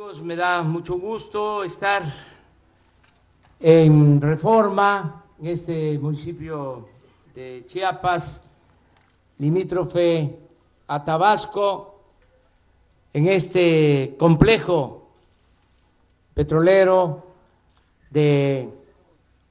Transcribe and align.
amigos, 0.00 0.22
me 0.22 0.34
da 0.34 0.62
mucho 0.62 0.98
gusto 0.98 1.62
estar 1.62 2.02
en 3.58 4.18
Reforma, 4.18 5.26
en 5.38 5.48
este 5.48 5.98
municipio 5.98 6.88
de 7.34 7.64
Chiapas, 7.66 8.42
limítrofe 9.36 10.38
a 10.86 11.04
Tabasco, 11.04 12.00
en 13.12 13.28
este 13.28 14.16
complejo 14.18 15.06
petrolero 16.32 17.26
de 18.08 18.70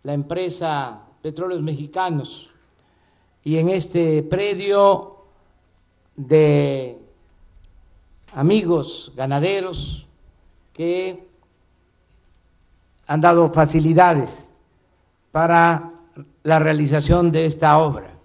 la 0.01 0.13
empresa 0.13 0.99
Petróleos 1.21 1.61
Mexicanos. 1.61 2.49
Y 3.43 3.57
en 3.57 3.69
este 3.69 4.23
predio 4.23 5.25
de 6.15 6.97
amigos 8.33 9.11
ganaderos 9.15 10.07
que 10.79 11.27
han 13.05 13.19
dado 13.19 13.49
facilidades 13.49 14.53
para 15.29 15.91
la 16.43 16.57
realización 16.57 17.33
de 17.33 17.45
esta 17.45 17.77
obra. 17.79 18.17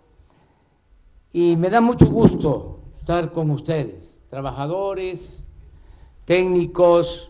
Y 1.32 1.56
me 1.56 1.68
da 1.68 1.80
mucho 1.80 2.06
gusto 2.06 2.78
estar 3.00 3.32
con 3.32 3.50
ustedes, 3.50 4.20
trabajadores, 4.30 5.44
técnicos, 6.26 7.28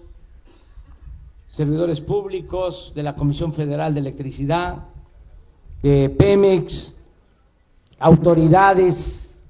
servidores 1.49 2.03
públicos 2.03 2.93
de 2.95 3.03
la 3.03 3.17
Comisión 3.17 3.55
Federal 3.55 3.95
de 3.95 4.01
Electricidad, 4.01 4.89
de 5.81 6.11
Pemex, 6.11 7.01
autoridades, 7.99 9.43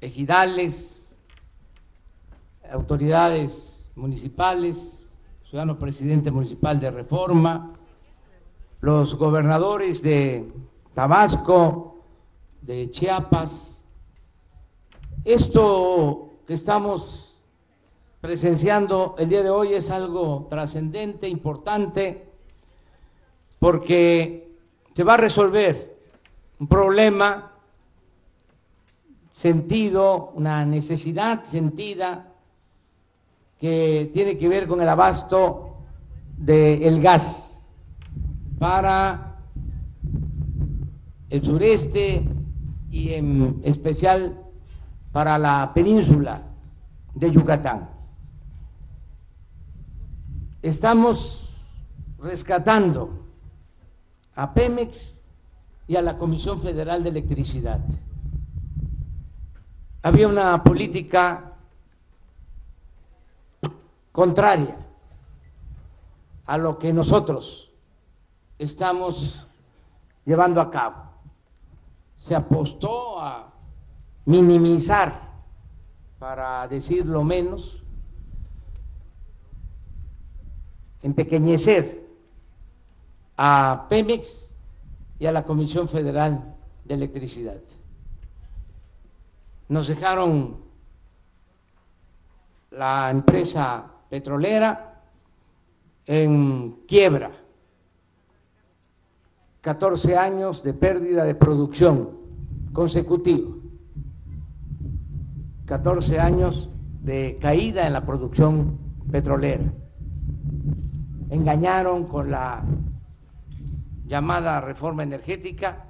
ejidales, 0.00 1.16
autoridades 2.70 3.69
municipales, 3.94 5.08
ciudadano 5.48 5.78
presidente 5.78 6.30
municipal 6.30 6.78
de 6.78 6.90
Reforma, 6.90 7.72
los 8.80 9.14
gobernadores 9.16 10.02
de 10.02 10.50
Tabasco, 10.94 12.04
de 12.62 12.90
Chiapas. 12.90 13.84
Esto 15.24 16.30
que 16.46 16.54
estamos 16.54 17.36
presenciando 18.20 19.14
el 19.18 19.28
día 19.28 19.42
de 19.42 19.50
hoy 19.50 19.74
es 19.74 19.90
algo 19.90 20.46
trascendente, 20.48 21.28
importante, 21.28 22.28
porque 23.58 24.56
se 24.94 25.04
va 25.04 25.14
a 25.14 25.18
resolver 25.18 25.98
un 26.58 26.66
problema 26.68 27.52
sentido, 29.30 30.32
una 30.34 30.64
necesidad 30.64 31.44
sentida 31.44 32.29
que 33.60 34.10
tiene 34.14 34.38
que 34.38 34.48
ver 34.48 34.66
con 34.66 34.80
el 34.80 34.88
abasto 34.88 35.76
del 36.36 37.00
gas 37.02 37.62
para 38.58 39.36
el 41.28 41.44
sureste 41.44 42.26
y 42.90 43.12
en 43.12 43.60
especial 43.62 44.40
para 45.12 45.36
la 45.38 45.72
península 45.74 46.42
de 47.14 47.30
Yucatán. 47.30 47.90
Estamos 50.62 51.56
rescatando 52.18 53.26
a 54.34 54.54
Pemex 54.54 55.22
y 55.86 55.96
a 55.96 56.02
la 56.02 56.16
Comisión 56.16 56.60
Federal 56.60 57.02
de 57.02 57.10
Electricidad. 57.10 57.80
Había 60.02 60.28
una 60.28 60.62
política 60.62 61.49
contraria 64.12 64.76
a 66.46 66.58
lo 66.58 66.78
que 66.78 66.92
nosotros 66.92 67.70
estamos 68.58 69.46
llevando 70.24 70.60
a 70.60 70.70
cabo. 70.70 71.10
Se 72.16 72.34
apostó 72.34 73.20
a 73.20 73.52
minimizar, 74.24 75.30
para 76.18 76.66
decirlo 76.68 77.24
menos, 77.24 77.82
empequeñecer 81.02 82.06
a 83.36 83.86
Pemex 83.88 84.54
y 85.18 85.26
a 85.26 85.32
la 85.32 85.44
Comisión 85.44 85.88
Federal 85.88 86.56
de 86.84 86.94
Electricidad. 86.94 87.60
Nos 89.68 89.86
dejaron 89.88 90.58
la 92.70 93.10
empresa 93.10 93.86
petrolera 94.10 95.02
en 96.04 96.82
quiebra, 96.88 97.30
14 99.60 100.16
años 100.16 100.64
de 100.64 100.74
pérdida 100.74 101.24
de 101.24 101.36
producción 101.36 102.18
consecutiva, 102.72 103.54
14 105.66 106.18
años 106.18 106.70
de 107.02 107.38
caída 107.40 107.86
en 107.86 107.92
la 107.92 108.04
producción 108.04 108.78
petrolera. 109.12 109.72
Engañaron 111.30 112.06
con 112.06 112.32
la 112.32 112.64
llamada 114.06 114.60
reforma 114.60 115.04
energética 115.04 115.84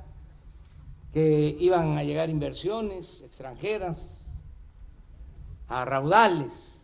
que 1.11 1.57
iban 1.59 1.97
a 1.97 2.05
llegar 2.05 2.29
inversiones 2.29 3.23
extranjeras 3.23 4.31
a 5.69 5.87
raudales 5.87 6.80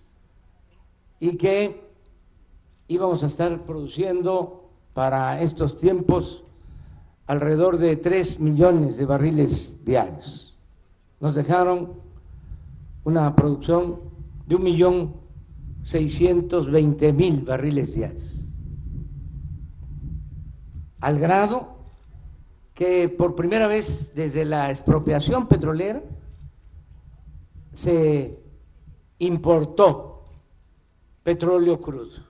y 1.20 1.36
que 1.36 1.90
íbamos 2.88 3.22
a 3.22 3.26
estar 3.26 3.64
produciendo 3.64 4.70
para 4.94 5.40
estos 5.40 5.76
tiempos 5.76 6.44
alrededor 7.26 7.78
de 7.78 7.96
3 7.96 8.40
millones 8.40 8.96
de 8.96 9.04
barriles 9.04 9.84
diarios. 9.84 10.56
Nos 11.20 11.34
dejaron 11.34 11.94
una 13.04 13.34
producción 13.34 14.00
de 14.46 14.54
un 14.56 14.62
millón 14.62 15.14
veinte 16.70 17.12
mil 17.12 17.42
barriles 17.42 17.94
diarios. 17.94 18.48
Al 21.00 21.18
grado 21.18 21.76
que 22.74 23.08
por 23.08 23.34
primera 23.34 23.66
vez 23.66 24.12
desde 24.14 24.44
la 24.44 24.70
expropiación 24.70 25.46
petrolera 25.46 26.02
se 27.72 28.38
importó 29.18 30.15
petróleo 31.26 31.80
crudo. 31.80 32.20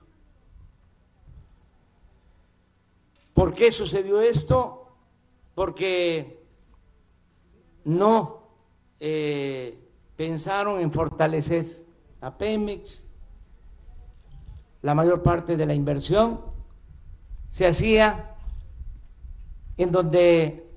¿Por 3.31 3.53
qué 3.53 3.71
sucedió 3.71 4.21
esto? 4.21 4.87
Porque 5.53 6.43
no 7.83 8.41
eh, 8.99 9.77
pensaron 10.15 10.79
en 10.79 10.91
fortalecer 10.91 11.85
a 12.21 12.35
Pemex. 12.39 13.07
La 14.81 14.95
mayor 14.95 15.21
parte 15.21 15.55
de 15.55 15.67
la 15.67 15.75
inversión 15.75 16.41
se 17.49 17.67
hacía 17.67 18.35
en 19.77 19.91
donde 19.91 20.71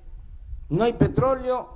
no 0.69 0.83
hay 0.83 0.93
petróleo 0.93 1.69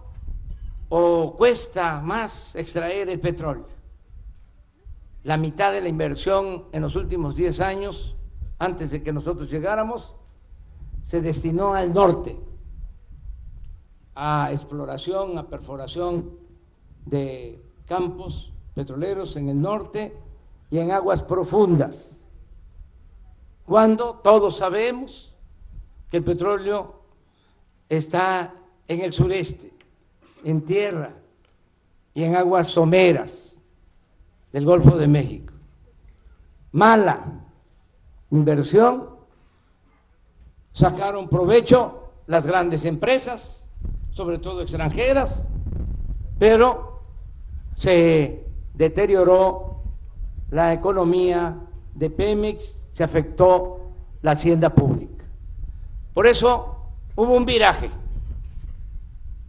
o 0.90 1.36
cuesta 1.36 2.02
más 2.02 2.56
extraer 2.56 3.10
el 3.10 3.20
petróleo 3.20 3.75
la 5.26 5.38
mitad 5.38 5.72
de 5.72 5.82
la 5.82 5.90
inversión 5.90 6.66
en 6.72 6.84
los 6.84 6.96
últimos 6.96 7.36
10 7.36 7.60
años, 7.60 8.16
antes 8.60 8.92
de 8.92 9.02
que 9.02 9.12
nosotros 9.12 9.50
llegáramos, 9.50 10.16
se 11.02 11.20
destinó 11.20 11.74
al 11.74 11.92
norte, 11.92 12.40
a 14.14 14.50
exploración, 14.52 15.36
a 15.40 15.48
perforación 15.48 16.30
de 17.08 17.60
campos 17.88 18.54
petroleros 18.76 19.36
en 19.36 19.50
el 19.50 19.60
norte 19.60 20.16
y 20.70 20.78
en 20.78 20.92
aguas 20.92 21.24
profundas, 21.24 22.30
cuando 23.66 24.20
todos 24.24 24.58
sabemos 24.58 25.34
que 26.12 26.18
el 26.18 26.24
petróleo 26.24 27.02
está 27.90 28.54
en 28.88 29.02
el 29.02 29.12
sureste, 29.12 29.74
en 30.44 30.64
tierra 30.64 31.16
y 32.14 32.22
en 32.22 32.36
aguas 32.36 32.68
someras 32.68 33.55
del 34.56 34.64
Golfo 34.64 34.96
de 34.96 35.10
México. 35.10 35.54
Mala 36.72 37.42
inversión, 38.32 39.10
sacaron 40.72 41.28
provecho 41.28 42.14
las 42.28 42.48
grandes 42.48 42.86
empresas, 42.86 43.68
sobre 44.12 44.38
todo 44.38 44.62
extranjeras, 44.62 45.46
pero 46.40 47.02
se 47.74 48.46
deterioró 48.74 49.82
la 50.52 50.72
economía 50.72 51.60
de 51.94 52.10
Pemex, 52.10 52.88
se 52.94 53.04
afectó 53.04 53.92
la 54.22 54.32
hacienda 54.32 54.74
pública. 54.74 55.26
Por 56.14 56.28
eso 56.28 56.78
hubo 57.18 57.34
un 57.36 57.46
viraje. 57.46 57.90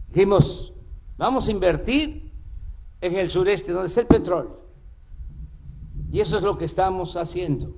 Dijimos, 0.09 0.73
vamos 1.17 1.47
a 1.47 1.51
invertir 1.51 2.29
en 2.99 3.15
el 3.15 3.29
sureste, 3.29 3.71
donde 3.71 3.87
está 3.87 4.01
el 4.01 4.07
petróleo 4.07 4.66
Y 6.11 6.19
eso 6.21 6.37
es 6.37 6.43
lo 6.43 6.57
que 6.57 6.65
estamos 6.65 7.15
haciendo. 7.15 7.75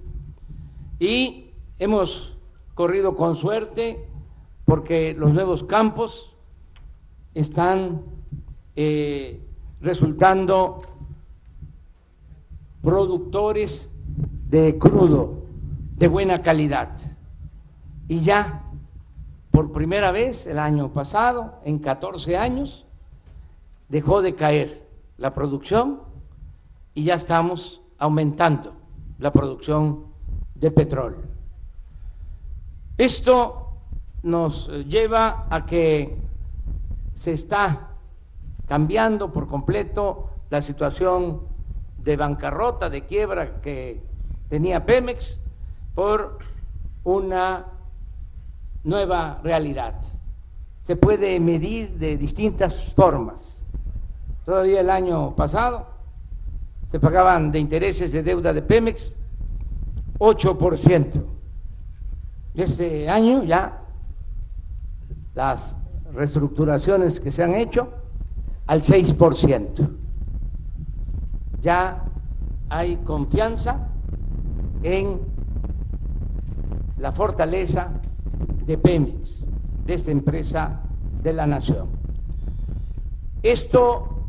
Y 1.00 1.52
hemos 1.80 2.38
corrido 2.76 3.16
con 3.16 3.36
suerte 3.36 4.08
porque 4.66 5.14
los 5.14 5.34
nuevos 5.34 5.64
campos 5.64 6.36
están 7.34 8.02
eh, 8.76 9.42
resultando 9.82 10.82
productores 12.82 13.92
de 14.50 14.78
crudo 14.78 15.44
de 15.98 16.08
buena 16.08 16.42
calidad. 16.42 16.96
Y 18.08 18.20
ya, 18.20 18.64
por 19.52 19.72
primera 19.72 20.12
vez 20.12 20.48
el 20.48 20.60
año 20.60 20.94
pasado, 20.94 21.60
en 21.64 21.80
14 21.80 22.38
años, 22.38 22.86
dejó 23.90 24.22
de 24.22 24.36
caer 24.36 24.88
la 25.18 25.34
producción 25.34 26.00
y 26.94 27.04
ya 27.04 27.16
estamos 27.16 27.79
aumentando 28.00 28.74
la 29.20 29.32
producción 29.32 30.06
de 30.56 30.72
petróleo. 30.72 31.22
Esto 32.98 33.68
nos 34.24 34.68
lleva 34.88 35.48
a 35.50 35.66
que 35.66 36.18
se 37.14 37.34
está 37.34 37.92
cambiando 38.68 39.32
por 39.32 39.48
completo 39.48 40.30
la 40.50 40.62
situación 40.62 41.42
de 41.98 42.16
bancarrota, 42.16 42.90
de 42.90 43.06
quiebra 43.06 43.62
que 43.62 44.02
tenía 44.48 44.86
Pemex 44.86 45.40
por 45.96 46.40
una 47.04 47.66
nueva 48.84 49.40
realidad. 49.44 49.96
Se 50.84 50.96
puede 50.96 51.40
medir 51.40 51.98
de 51.98 52.18
distintas 52.18 52.94
formas. 52.94 53.64
Todavía 54.44 54.82
el 54.82 54.90
año 54.90 55.36
pasado 55.36 55.99
se 56.90 57.00
pagaban 57.00 57.52
de 57.52 57.60
intereses 57.60 58.12
de 58.12 58.24
deuda 58.24 58.52
de 58.52 58.64
Pemex 58.64 59.16
8%. 60.18 61.24
Este 62.56 63.08
año 63.08 63.44
ya 63.44 63.84
las 65.36 65.78
reestructuraciones 66.12 67.20
que 67.20 67.30
se 67.30 67.44
han 67.44 67.54
hecho 67.54 67.90
al 68.66 68.82
6%. 68.82 69.88
Ya 71.62 72.06
hay 72.70 72.98
confianza 72.98 73.90
en 74.82 75.20
la 76.98 77.12
fortaleza 77.12 78.02
de 78.66 78.80
Pemex, 78.80 79.46
de 79.86 79.94
esta 79.94 80.10
empresa 80.10 80.82
de 81.22 81.34
la 81.34 81.46
nación. 81.46 81.88
Esto 83.44 84.26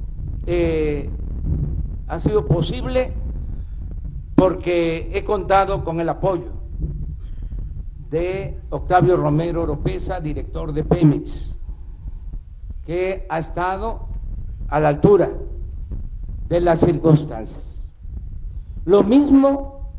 eh, 0.47 1.09
ha 2.11 2.19
sido 2.19 2.45
posible 2.45 3.13
porque 4.35 5.17
he 5.17 5.23
contado 5.23 5.85
con 5.85 6.01
el 6.01 6.09
apoyo 6.09 6.49
de 8.09 8.61
Octavio 8.71 9.17
Romero 9.17 9.63
Oropesa, 9.63 10.21
director 10.21 10.73
de 10.73 10.83
Pemex, 10.83 11.57
que 12.85 13.27
ha 13.29 13.39
estado 13.39 14.09
a 14.67 14.81
la 14.81 14.89
altura 14.89 15.31
de 16.49 16.61
las 16.61 16.81
circunstancias. 16.81 17.93
Lo 18.85 19.05
mismo 19.05 19.93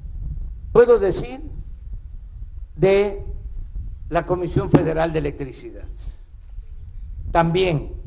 puedo 0.74 1.00
decir 1.00 1.50
de 2.75 3.25
la 4.10 4.25
Comisión 4.25 4.69
Federal 4.69 5.13
de 5.13 5.19
Electricidad. 5.19 5.88
También 7.31 8.00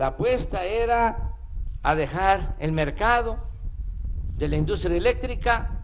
la 0.00 0.06
apuesta 0.06 0.64
era 0.64 1.34
a 1.82 1.94
dejar 1.94 2.56
el 2.58 2.72
mercado 2.72 3.36
de 4.38 4.48
la 4.48 4.56
industria 4.56 4.96
eléctrica 4.96 5.82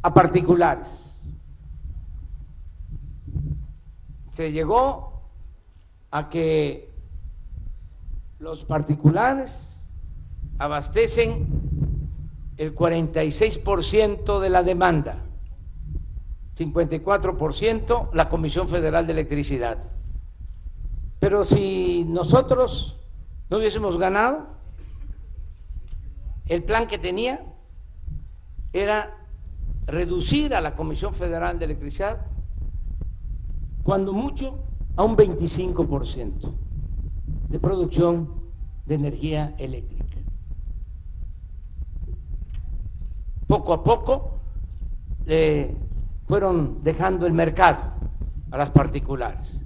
a 0.00 0.14
particulares. 0.14 1.14
Se 4.30 4.52
llegó 4.52 5.20
a 6.10 6.30
que 6.30 6.94
los 8.38 8.64
particulares 8.64 9.86
abastecen 10.56 11.46
el 12.56 12.74
46% 12.74 14.40
de 14.40 14.48
la 14.48 14.62
demanda, 14.62 15.26
54% 16.56 18.14
la 18.14 18.30
Comisión 18.30 18.66
Federal 18.66 19.06
de 19.06 19.12
Electricidad. 19.12 19.76
Pero 21.20 21.44
si 21.44 22.06
nosotros 22.08 22.97
no 23.50 23.58
hubiésemos 23.58 23.98
ganado, 23.98 24.46
el 26.46 26.62
plan 26.64 26.86
que 26.86 26.98
tenía 26.98 27.44
era 28.72 29.26
reducir 29.86 30.54
a 30.54 30.60
la 30.60 30.74
Comisión 30.74 31.14
Federal 31.14 31.58
de 31.58 31.64
Electricidad 31.64 32.26
cuando 33.82 34.12
mucho 34.12 34.58
a 34.96 35.04
un 35.04 35.16
25% 35.16 36.52
de 37.48 37.58
producción 37.58 38.34
de 38.84 38.94
energía 38.94 39.54
eléctrica. 39.58 40.04
Poco 43.46 43.72
a 43.72 43.82
poco 43.82 44.40
eh, 45.26 45.74
fueron 46.26 46.82
dejando 46.82 47.26
el 47.26 47.32
mercado 47.32 47.94
a 48.50 48.58
las 48.58 48.70
particulares 48.70 49.64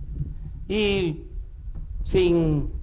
y 0.69 1.25
sin 2.03 2.82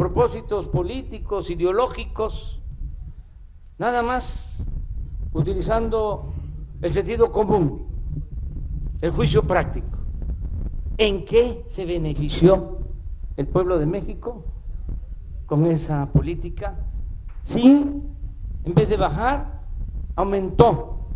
propósitos 0.00 0.66
políticos, 0.66 1.50
ideológicos, 1.50 2.58
nada 3.76 4.02
más 4.02 4.66
utilizando 5.34 6.32
el 6.80 6.90
sentido 6.90 7.30
común, 7.30 7.86
el 9.02 9.10
juicio 9.10 9.46
práctico. 9.46 9.98
¿En 10.96 11.26
qué 11.26 11.66
se 11.68 11.84
benefició 11.84 12.78
el 13.36 13.46
pueblo 13.46 13.78
de 13.78 13.84
México 13.84 14.46
con 15.44 15.66
esa 15.66 16.10
política? 16.10 16.78
Sí, 17.42 18.02
en 18.64 18.74
vez 18.74 18.88
de 18.88 18.96
bajar, 18.96 19.66
aumentó 20.16 21.10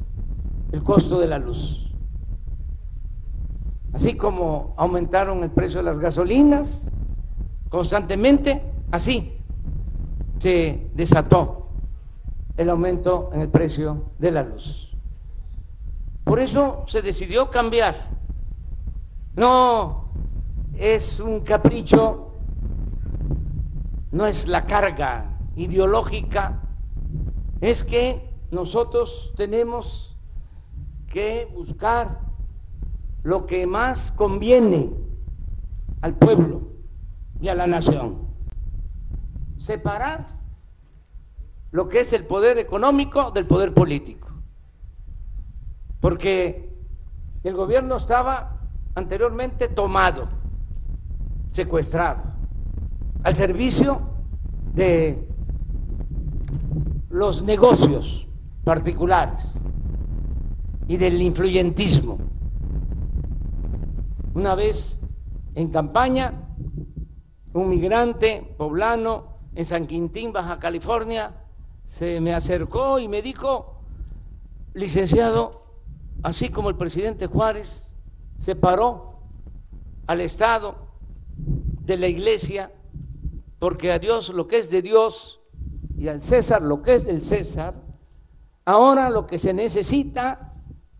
el 0.72 0.82
costo 0.82 1.18
de 1.20 1.28
la 1.28 1.38
luz. 1.38 1.90
Así 3.94 4.14
como 4.14 4.74
aumentaron 4.76 5.42
el 5.42 5.52
precio 5.52 5.78
de 5.78 5.84
las 5.84 5.98
gasolinas 5.98 6.90
constantemente, 7.70 8.73
así 8.94 9.38
se 10.38 10.90
desató 10.94 11.68
el 12.56 12.70
aumento 12.70 13.30
en 13.32 13.40
el 13.40 13.48
precio 13.48 14.10
de 14.18 14.30
la 14.30 14.42
luz. 14.42 14.96
Por 16.24 16.40
eso 16.40 16.84
se 16.86 17.02
decidió 17.02 17.50
cambiar 17.50 18.14
no 19.36 20.04
es 20.76 21.18
un 21.18 21.40
capricho, 21.40 22.30
no 24.12 24.26
es 24.26 24.46
la 24.46 24.64
carga 24.64 25.38
ideológica, 25.56 26.62
es 27.60 27.82
que 27.82 28.30
nosotros 28.52 29.32
tenemos 29.36 30.16
que 31.08 31.48
buscar 31.52 32.20
lo 33.24 33.46
que 33.46 33.66
más 33.66 34.12
conviene 34.12 34.92
al 36.00 36.14
pueblo 36.14 36.68
y 37.40 37.48
a 37.48 37.54
la 37.54 37.66
nación. 37.66 38.33
Separar 39.64 40.26
lo 41.70 41.88
que 41.88 42.00
es 42.00 42.12
el 42.12 42.26
poder 42.26 42.58
económico 42.58 43.30
del 43.30 43.46
poder 43.46 43.72
político. 43.72 44.28
Porque 46.00 46.70
el 47.42 47.54
gobierno 47.54 47.96
estaba 47.96 48.60
anteriormente 48.94 49.68
tomado, 49.68 50.28
secuestrado, 51.52 52.24
al 53.22 53.34
servicio 53.36 54.02
de 54.74 55.26
los 57.08 57.42
negocios 57.42 58.28
particulares 58.64 59.58
y 60.88 60.98
del 60.98 61.22
influyentismo. 61.22 62.18
Una 64.34 64.54
vez 64.56 65.00
en 65.54 65.70
campaña, 65.70 66.50
un 67.54 67.70
migrante 67.70 68.54
poblano 68.58 69.33
en 69.54 69.64
San 69.64 69.86
Quintín, 69.86 70.32
Baja 70.32 70.58
California, 70.58 71.34
se 71.86 72.20
me 72.20 72.34
acercó 72.34 72.98
y 72.98 73.08
me 73.08 73.22
dijo, 73.22 73.80
licenciado, 74.72 75.62
así 76.22 76.48
como 76.48 76.70
el 76.70 76.76
presidente 76.76 77.26
Juárez 77.26 77.94
separó 78.38 79.20
al 80.06 80.20
Estado 80.20 80.76
de 81.36 81.96
la 81.96 82.08
iglesia, 82.08 82.72
porque 83.58 83.92
a 83.92 83.98
Dios 83.98 84.30
lo 84.30 84.46
que 84.46 84.58
es 84.58 84.70
de 84.70 84.82
Dios 84.82 85.40
y 85.96 86.08
al 86.08 86.22
César 86.22 86.62
lo 86.62 86.82
que 86.82 86.94
es 86.94 87.06
del 87.06 87.22
César, 87.22 87.74
ahora 88.64 89.10
lo 89.10 89.26
que 89.26 89.38
se 89.38 89.54
necesita 89.54 90.52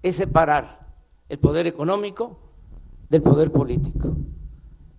es 0.03 0.17
separar 0.17 0.95
el 1.29 1.39
poder 1.39 1.67
económico 1.67 2.39
del 3.09 3.23
poder 3.23 3.51
político. 3.51 4.17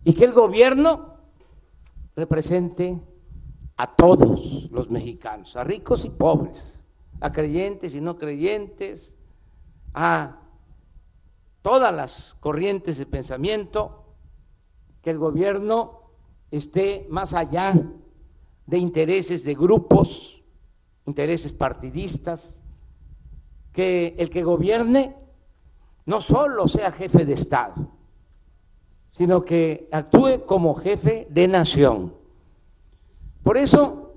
Y 0.03 0.13
que 0.13 0.25
el 0.25 0.33
gobierno 0.33 1.15
represente 2.15 3.01
a 3.77 3.95
todos 3.95 4.69
los 4.71 4.89
mexicanos, 4.89 5.55
a 5.55 5.63
ricos 5.63 6.05
y 6.05 6.09
pobres, 6.09 6.81
a 7.19 7.31
creyentes 7.31 7.93
y 7.95 8.01
no 8.01 8.17
creyentes, 8.17 9.13
a 9.93 10.41
todas 11.61 11.93
las 11.93 12.35
corrientes 12.39 12.97
de 12.97 13.05
pensamiento, 13.05 14.03
que 15.01 15.11
el 15.11 15.17
gobierno 15.17 16.01
esté 16.51 17.05
más 17.09 17.33
allá 17.33 17.73
de 18.65 18.77
intereses 18.77 19.43
de 19.43 19.55
grupos, 19.55 20.43
intereses 21.05 21.53
partidistas, 21.53 22.61
que 23.71 24.15
el 24.17 24.29
que 24.29 24.43
gobierne 24.43 25.15
no 26.05 26.21
solo 26.21 26.67
sea 26.67 26.91
jefe 26.91 27.25
de 27.25 27.33
Estado, 27.33 27.91
sino 29.11 29.43
que 29.43 29.89
actúe 29.91 30.45
como 30.45 30.75
jefe 30.75 31.27
de 31.29 31.47
nación. 31.47 32.24
Por 33.45 33.57
eso 33.57 34.15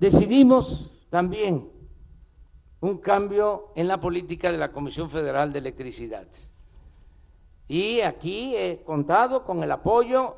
decidimos 0.00 1.06
también 1.08 1.70
un 2.80 2.98
cambio 2.98 3.68
en 3.76 3.86
la 3.86 4.00
política 4.00 4.50
de 4.50 4.58
la 4.58 4.72
Comisión 4.72 5.08
Federal 5.08 5.52
de 5.52 5.60
Electricidad. 5.60 6.26
Y 7.68 8.00
aquí 8.00 8.56
he 8.56 8.82
contado 8.82 9.44
con 9.44 9.62
el 9.62 9.70
apoyo 9.70 10.34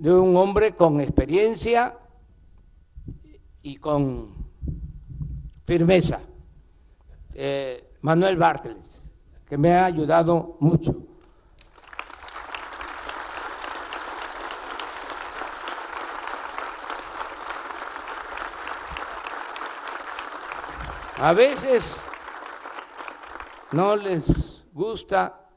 de 0.00 0.12
un 0.12 0.36
hombre 0.36 0.74
con 0.74 1.00
experiencia 1.00 1.96
y 3.62 3.76
con 3.76 4.34
firmeza, 5.62 6.20
eh, 7.34 7.94
Manuel 8.00 8.36
Bartlett, 8.36 8.84
que 9.48 9.56
me 9.56 9.74
ha 9.74 9.84
ayudado 9.84 10.56
mucho. 10.58 11.09
A 21.22 21.34
veces 21.34 22.02
no 23.72 23.94
les 23.94 24.64
gusta 24.72 25.50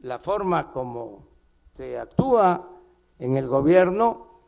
la 0.00 0.18
forma 0.18 0.70
como 0.70 1.26
se 1.72 1.98
actúa 1.98 2.68
en 3.18 3.34
el 3.36 3.48
gobierno 3.48 4.42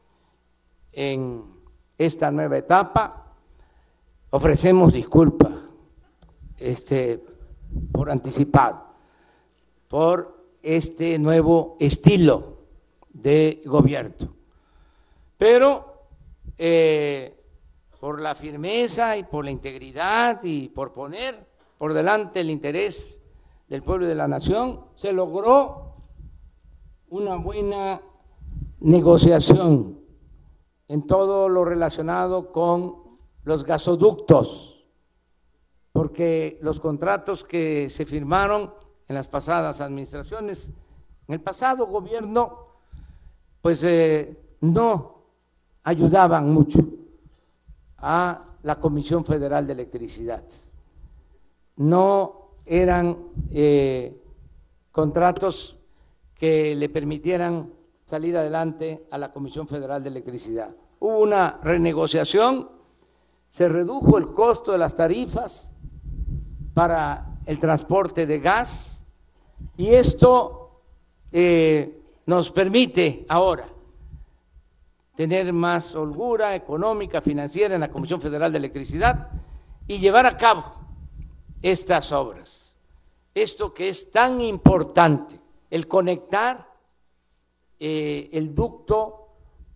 en 0.93 1.47
esta 1.97 2.31
nueva 2.31 2.59
etapa. 2.59 3.37
Ofrecemos 4.29 4.93
disculpas 4.93 5.51
este, 6.59 7.25
por 7.91 8.11
anticipado 8.11 8.85
por 9.89 10.45
este 10.63 11.19
nuevo 11.19 11.79
estilo 11.81 12.59
de 13.09 13.63
gobierno. 13.65 14.29
Pero 15.39 16.05
eh, 16.59 17.40
por 18.01 18.19
la 18.21 18.35
firmeza 18.35 19.17
y 19.19 19.25
por 19.25 19.45
la 19.45 19.51
integridad 19.51 20.43
y 20.43 20.71
por 20.71 20.93
poner 20.93 21.47
por 21.77 21.93
delante 21.93 22.41
el 22.41 22.51
interés 22.51 23.19
del 23.69 23.83
pueblo 23.83 24.07
y 24.07 24.09
de 24.09 24.15
la 24.15 24.27
nación, 24.27 24.81
se 24.97 25.13
logró 25.13 25.95
una 27.09 27.37
buena 27.37 28.01
negociación 28.81 30.01
en 30.89 31.07
todo 31.07 31.49
lo 31.49 31.65
relacionado 31.65 32.53
con 32.53 32.97
los 33.45 33.65
gasoductos, 33.65 34.85
porque 35.93 36.59
los 36.63 36.81
contratos 36.81 37.45
que 37.45 37.89
se 37.91 38.05
firmaron 38.07 38.75
en 39.09 39.15
las 39.15 39.29
pasadas 39.29 39.81
administraciones, 39.81 40.73
en 41.29 41.35
el 41.35 41.41
pasado 41.41 41.87
gobierno, 41.87 42.67
pues 43.63 43.83
eh, 43.85 44.37
no 44.61 45.23
ayudaban 45.85 46.53
mucho 46.53 46.81
a 48.01 48.45
la 48.63 48.81
Comisión 48.81 49.25
Federal 49.25 49.67
de 49.67 49.73
Electricidad. 49.73 50.45
No 51.77 52.51
eran 52.67 53.17
eh, 53.51 54.21
contratos 54.93 55.79
que 56.35 56.75
le 56.75 56.89
permitieran 56.89 57.73
salir 58.05 58.37
adelante 58.37 59.07
a 59.11 59.19
la 59.19 59.33
Comisión 59.33 59.69
Federal 59.69 60.03
de 60.03 60.11
Electricidad. 60.11 60.75
Hubo 60.99 61.21
una 61.21 61.61
renegociación, 61.63 62.69
se 63.49 63.69
redujo 63.69 64.19
el 64.19 64.33
costo 64.33 64.73
de 64.73 64.79
las 64.79 64.95
tarifas 64.95 65.73
para 66.75 67.39
el 67.47 67.59
transporte 67.59 68.27
de 68.27 68.39
gas 68.41 69.05
y 69.77 69.89
esto 69.89 70.83
eh, 71.33 72.03
nos 72.27 72.51
permite 72.51 73.25
ahora 73.29 73.69
tener 75.15 75.53
más 75.53 75.95
holgura 75.95 76.55
económica, 76.55 77.21
financiera 77.21 77.75
en 77.75 77.81
la 77.81 77.91
Comisión 77.91 78.21
Federal 78.21 78.53
de 78.53 78.59
Electricidad 78.59 79.29
y 79.87 79.99
llevar 79.99 80.27
a 80.27 80.37
cabo 80.37 80.65
estas 81.63 82.13
obras. 82.13 82.77
Esto 83.35 83.73
que 83.73 83.89
es 83.89 84.11
tan 84.11 84.41
importante, 84.41 85.39
el 85.71 85.87
conectar 85.87 86.69
eh, 87.79 88.29
el 88.33 88.55
ducto 88.55 89.29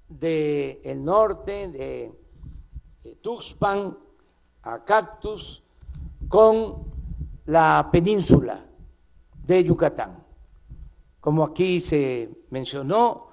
del 0.08 1.02
norte, 1.02 1.68
de, 1.68 2.12
Tuxpan 3.20 3.96
a 4.62 4.84
Cactus, 4.84 5.62
con 6.28 6.84
la 7.46 7.88
península 7.90 8.64
de 9.46 9.64
Yucatán. 9.64 10.22
Como 11.20 11.44
aquí 11.44 11.80
se 11.80 12.30
mencionó, 12.50 13.28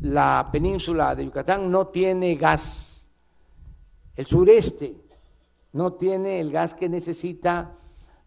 la 0.00 0.48
península 0.50 1.14
de 1.14 1.24
Yucatán 1.24 1.70
no 1.70 1.88
tiene 1.88 2.34
gas. 2.36 3.08
El 4.16 4.26
sureste 4.26 4.96
no 5.72 5.94
tiene 5.94 6.40
el 6.40 6.52
gas 6.52 6.74
que 6.74 6.88
necesita 6.88 7.76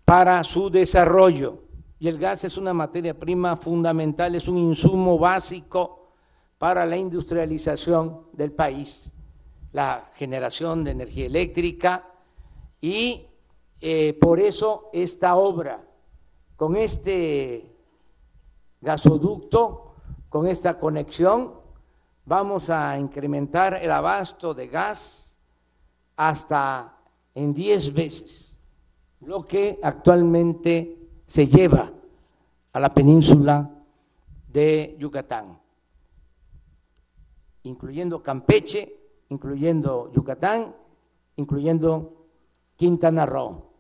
para 0.06 0.44
su 0.44 0.70
desarrollo. 0.70 1.64
Y 2.00 2.08
el 2.08 2.20
gas 2.20 2.44
es 2.44 2.58
una 2.58 2.74
materia 2.74 3.18
prima 3.18 3.56
fundamental, 3.56 4.36
es 4.36 4.48
un 4.48 4.58
insumo 4.58 5.18
básico 5.18 6.12
para 6.58 6.86
la 6.86 6.98
industrialización 6.98 8.28
del 8.34 8.52
país, 8.52 9.12
la 9.72 10.12
generación 10.16 10.84
de 10.84 10.92
energía 10.92 11.26
eléctrica 11.26 12.06
y 12.82 13.28
eh, 13.80 14.18
por 14.20 14.40
eso 14.40 14.90
esta 14.94 15.36
obra, 15.36 15.84
con 16.56 16.76
este 16.76 17.76
gasoducto, 18.82 19.87
con 20.30 20.48
esta 20.48 20.78
conexión, 20.78 21.54
vamos 22.26 22.70
a 22.70 22.98
incrementar 22.98 23.76
el 23.76 23.92
abasto 23.92 24.54
de 24.54 24.68
gas 24.68 25.36
hasta 26.16 26.98
en 27.34 27.54
10 27.54 27.94
veces 27.94 28.48
lo 29.22 29.46
que 29.46 29.80
actualmente 29.82 30.98
se 31.26 31.48
lleva 31.48 31.92
a 32.74 32.80
la 32.80 32.94
península 32.94 33.70
de 34.48 34.96
Yucatán, 35.00 35.60
incluyendo 37.64 38.22
Campeche, 38.22 38.96
incluyendo 39.30 40.12
Yucatán, 40.14 40.76
incluyendo 41.36 42.28
Quintana 42.76 43.26
Roo. 43.26 43.72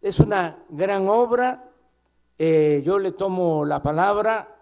Es 0.00 0.20
una 0.20 0.64
gran 0.70 1.08
obra, 1.08 1.70
eh, 2.38 2.82
yo 2.84 2.98
le 2.98 3.12
tomo 3.12 3.64
la 3.64 3.82
palabra 3.82 4.55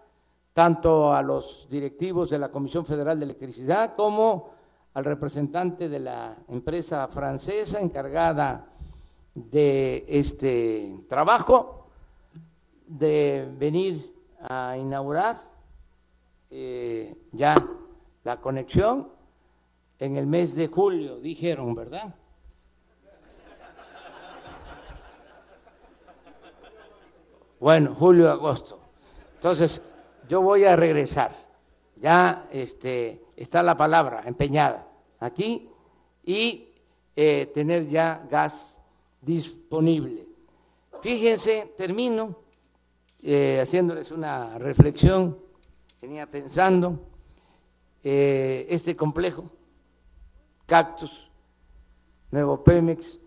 tanto 0.55 1.13
a 1.13 1.21
los 1.21 1.67
directivos 1.69 2.29
de 2.29 2.39
la 2.39 2.49
Comisión 2.49 2.85
Federal 2.85 3.19
de 3.19 3.25
Electricidad 3.25 3.93
como 3.93 4.51
al 4.93 5.03
representante 5.03 5.89
de 5.89 5.99
la 5.99 6.37
empresa 6.47 7.05
francesa 7.09 7.81
encargada 7.81 8.65
de 9.33 10.05
este 10.07 10.97
trabajo, 11.09 11.89
de 12.87 13.53
venir 13.57 14.15
a 14.39 14.77
inaugurar 14.77 15.41
eh, 16.49 17.13
ya 17.33 17.55
la 18.23 18.39
conexión 18.39 19.09
en 19.99 20.15
el 20.15 20.25
mes 20.25 20.55
de 20.55 20.69
julio, 20.69 21.19
dijeron, 21.19 21.75
¿verdad? 21.75 22.15
Bueno, 27.59 27.93
julio, 27.93 28.31
agosto. 28.31 28.79
Entonces, 29.33 29.81
yo 30.27 30.41
voy 30.41 30.65
a 30.65 30.75
regresar. 30.75 31.35
Ya 31.97 32.47
este, 32.51 33.21
está 33.35 33.63
la 33.63 33.77
palabra 33.77 34.23
empeñada 34.25 34.87
aquí 35.19 35.69
y 36.23 36.69
eh, 37.15 37.51
tener 37.53 37.87
ya 37.87 38.25
gas 38.29 38.81
disponible. 39.21 40.27
Fíjense, 41.01 41.73
termino 41.77 42.37
eh, 43.21 43.59
haciéndoles 43.61 44.11
una 44.11 44.57
reflexión, 44.57 45.39
tenía 45.99 46.29
pensando, 46.29 46.99
eh, 48.03 48.67
este 48.69 48.95
complejo, 48.95 49.49
Cactus, 50.65 51.31
Nuevo 52.31 52.63
Pemex, 52.63 53.19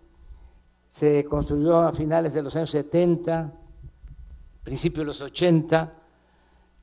se 0.89 1.25
construyó 1.25 1.79
a 1.79 1.93
finales 1.93 2.35
de 2.35 2.43
los 2.43 2.55
años 2.57 2.71
70, 2.71 3.53
principios 4.63 5.01
de 5.01 5.07
los 5.07 5.21
80, 5.21 5.98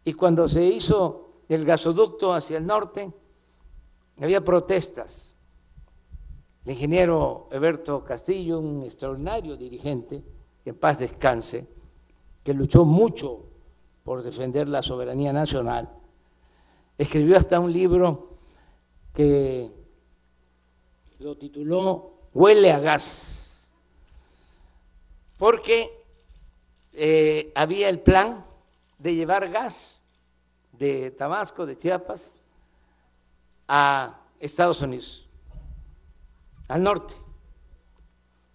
y 0.05 0.13
cuando 0.13 0.47
se 0.47 0.63
hizo 0.63 1.41
el 1.49 1.65
gasoducto 1.65 2.31
hacia 2.31 2.59
el 2.59 2.65
norte, 2.65 3.11
había 4.21 4.43
protestas. 4.43 5.35
El 6.63 6.73
ingeniero 6.73 7.49
Eberto 7.51 8.03
Castillo, 8.03 8.59
un 8.59 8.83
extraordinario 8.83 9.57
dirigente, 9.57 10.23
que 10.63 10.69
en 10.69 10.77
paz 10.77 10.99
descanse, 10.99 11.67
que 12.43 12.53
luchó 12.53 12.85
mucho 12.85 13.45
por 14.03 14.21
defender 14.21 14.69
la 14.69 14.83
soberanía 14.83 15.33
nacional, 15.33 15.89
escribió 16.99 17.35
hasta 17.35 17.59
un 17.59 17.73
libro 17.73 18.37
que 19.11 19.71
lo 21.17 21.35
tituló 21.35 22.29
Huele 22.31 22.71
a 22.71 22.79
gas, 22.79 23.71
porque 25.37 25.89
eh, 26.93 27.51
había 27.55 27.89
el 27.89 28.01
plan 28.01 28.44
de 28.97 29.15
llevar 29.15 29.49
gas 29.49 30.01
de 30.71 31.11
Tabasco, 31.11 31.65
de 31.65 31.77
Chiapas, 31.77 32.37
a 33.67 34.19
Estados 34.39 34.81
Unidos, 34.81 35.27
al 36.67 36.83
norte, 36.83 37.15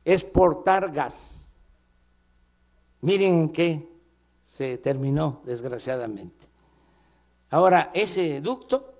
exportar 0.05 0.91
gas. 0.93 1.57
Miren 3.01 3.35
en 3.35 3.49
qué 3.53 3.89
se 4.45 4.79
terminó, 4.79 5.41
desgraciadamente. 5.45 6.47
Ahora, 7.51 7.91
ese 7.95 8.41
ducto 8.41 8.95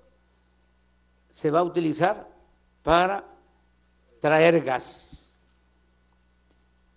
se 1.29 1.51
va 1.51 1.59
a 1.59 1.63
utilizar 1.63 2.27
para 2.83 3.25
traer 4.19 4.61
gas, 4.61 5.39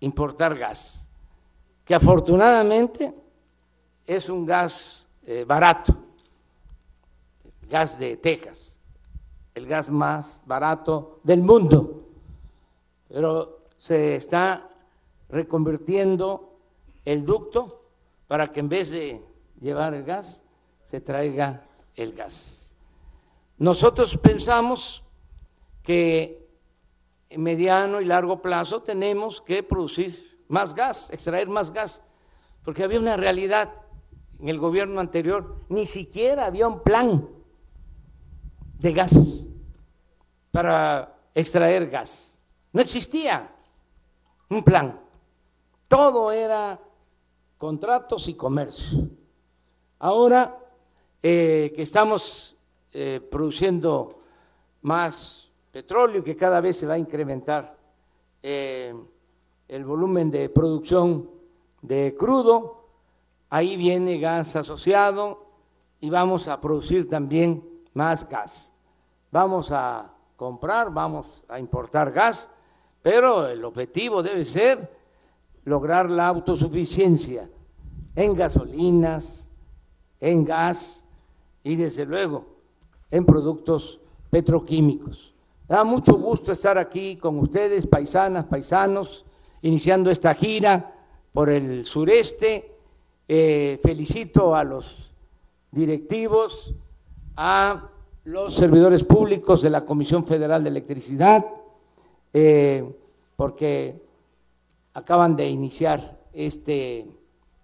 importar 0.01 0.57
gas, 0.57 1.07
que 1.85 1.95
afortunadamente 1.95 3.15
es 4.07 4.29
un 4.29 4.45
gas 4.45 5.07
eh, 5.27 5.45
barato, 5.45 5.97
gas 7.69 7.99
de 7.99 8.17
Texas, 8.17 8.79
el 9.55 9.67
gas 9.67 9.91
más 9.91 10.43
barato 10.47 11.21
del 11.23 11.43
mundo, 11.43 12.09
pero 13.09 13.69
se 13.77 14.17
está 14.17 14.69
reconvirtiendo 15.29 16.59
el 17.05 17.25
ducto 17.25 17.83
para 18.27 18.51
que 18.53 18.61
en 18.61 18.69
vez 18.69 18.91
de 18.91 19.23
llevar 19.61 19.95
el 19.95 20.05
gas, 20.05 20.45
se 20.87 21.01
traiga 21.01 21.65
el 21.95 22.13
gas. 22.13 22.75
Nosotros 23.59 24.17
pensamos 24.19 25.03
que 25.83 26.47
en 27.31 27.43
mediano 27.43 28.01
y 28.01 28.05
largo 28.05 28.43
plazo 28.43 28.83
tenemos 28.83 29.41
que 29.41 29.63
producir 29.63 30.45
más 30.49 30.75
gas, 30.75 31.11
extraer 31.11 31.49
más 31.49 31.73
gas, 31.73 32.03
porque 32.65 32.85
había 32.85 33.01
una 33.01 33.17
realidad 33.17 33.73
en 34.41 34.49
el 34.49 34.59
gobierno 34.59 35.01
anterior, 35.01 35.57
ni 35.69 35.87
siquiera 35.87 36.47
había 36.47 36.69
un 36.69 36.83
plan 36.83 37.29
de 38.79 38.93
gas 38.93 39.47
para 40.51 41.17
extraer 41.35 41.89
gas. 41.89 42.39
No 42.73 42.81
existía 42.81 43.51
un 44.51 44.63
plan. 44.63 45.01
Todo 45.89 46.33
era 46.33 46.81
contratos 47.59 48.29
y 48.29 48.35
comercio. 48.35 49.09
Ahora 49.99 50.59
eh, 51.23 51.73
que 51.75 51.83
estamos 51.83 52.57
eh, 52.93 53.21
produciendo 53.31 54.21
más 54.83 55.51
petróleo 55.73 56.21
y 56.21 56.25
que 56.25 56.37
cada 56.37 56.61
vez 56.61 56.77
se 56.77 56.87
va 56.87 56.95
a 56.95 56.99
incrementar 56.99 57.77
eh, 58.43 58.95
el 59.67 59.85
volumen 59.85 60.31
de 60.31 60.51
producción 60.51 61.31
de 61.81 62.15
crudo, 62.19 62.84
ahí 63.55 63.77
viene 63.77 64.19
gas 64.19 64.57
asociado 64.57 65.47
y 66.01 66.11
vamos 66.11 66.49
a 66.49 66.61
producir 66.61 67.09
también 67.09 67.63
más 67.93 68.29
gas. 68.29 68.73
Vamos 69.31 69.71
a 69.71 70.13
comprar, 70.35 70.93
vamos 70.93 71.45
a 71.49 71.61
importar 71.61 72.11
gas, 72.11 72.51
pero 73.01 73.47
el 73.47 73.65
objetivo 73.65 74.25
debe 74.25 74.45
ser 74.45 74.91
lograr 75.63 76.11
la 76.11 76.27
autosuficiencia 76.27 77.49
en 78.17 78.35
gasolinas, 78.35 79.49
en 80.19 80.45
gas 80.45 81.05
y 81.63 81.77
desde 81.77 82.07
luego 82.07 82.47
en 83.09 83.25
productos 83.25 84.01
petroquímicos. 84.31 85.33
Da 85.69 85.85
mucho 85.85 86.15
gusto 86.15 86.51
estar 86.51 86.77
aquí 86.77 87.19
con 87.19 87.39
ustedes, 87.39 87.87
paisanas, 87.87 88.47
paisanos, 88.47 89.25
iniciando 89.63 90.11
esta 90.11 90.35
gira 90.35 90.93
por 91.33 91.51
el 91.51 91.87
sureste. 91.87 92.74
Eh, 93.27 93.79
felicito 93.83 94.55
a 94.55 94.65
los 94.65 95.15
directivos, 95.71 96.75
a 97.37 97.89
los 98.25 98.55
servidores 98.55 99.03
públicos 99.03 99.63
de 99.63 99.71
la 99.71 99.85
Comisión 99.85 100.27
Federal 100.27 100.63
de 100.63 100.71
Electricidad, 100.71 101.45
eh, 102.33 102.85
porque 103.37 104.03
acaban 104.93 105.37
de 105.37 105.49
iniciar 105.49 106.21
este 106.33 107.07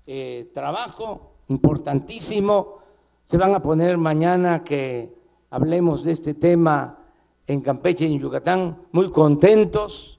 eh, 0.07 0.51
trabajo 0.55 1.33
importantísimo. 1.49 2.79
Se 3.27 3.37
van 3.37 3.55
a 3.55 3.61
poner 3.61 3.99
mañana 3.99 4.65
que 4.65 5.15
hablemos 5.51 6.03
de 6.05 6.13
este 6.13 6.35
tema 6.35 6.99
en 7.47 7.61
Campeche 7.61 8.07
y 8.07 8.15
en 8.15 8.21
Yucatán 8.21 8.79
muy 8.93 9.11
contentos 9.11 10.19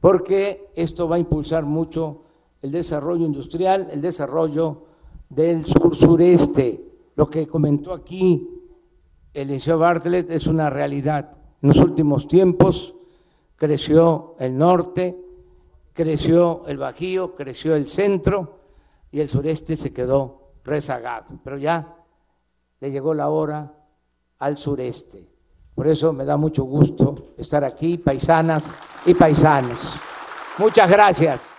porque 0.00 0.68
esto 0.76 1.08
va 1.08 1.16
a 1.16 1.18
impulsar 1.18 1.64
mucho 1.64 2.22
el 2.66 2.72
desarrollo 2.72 3.24
industrial, 3.24 3.88
el 3.92 4.00
desarrollo 4.00 4.82
del 5.28 5.64
sur-sureste. 5.64 6.84
Lo 7.14 7.30
que 7.30 7.46
comentó 7.46 7.92
aquí 7.92 8.48
el 9.32 9.48
liceo 9.48 9.78
Bartlett 9.78 10.30
es 10.30 10.48
una 10.48 10.68
realidad. 10.68 11.30
En 11.62 11.68
los 11.68 11.78
últimos 11.78 12.26
tiempos 12.26 12.94
creció 13.54 14.34
el 14.40 14.58
norte, 14.58 15.16
creció 15.92 16.64
el 16.66 16.78
Bajío, 16.78 17.36
creció 17.36 17.76
el 17.76 17.86
centro 17.86 18.58
y 19.12 19.20
el 19.20 19.28
sureste 19.28 19.76
se 19.76 19.92
quedó 19.92 20.54
rezagado. 20.64 21.38
Pero 21.44 21.58
ya 21.58 21.96
le 22.80 22.90
llegó 22.90 23.14
la 23.14 23.28
hora 23.28 23.74
al 24.40 24.58
sureste. 24.58 25.30
Por 25.72 25.86
eso 25.86 26.12
me 26.12 26.24
da 26.24 26.36
mucho 26.36 26.64
gusto 26.64 27.28
estar 27.36 27.62
aquí, 27.62 27.96
paisanas 27.96 28.76
y 29.04 29.14
paisanos. 29.14 29.78
Muchas 30.58 30.90
gracias. 30.90 31.55